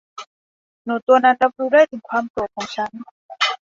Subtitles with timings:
[0.85, 2.91] หนูตัวนั้นรับรู้ได้ถึงความโกรธของฉัน